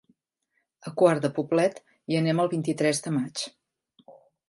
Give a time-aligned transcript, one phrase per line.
[0.91, 3.49] A Quart de Poblet hi anem el vint-i-tres de maig.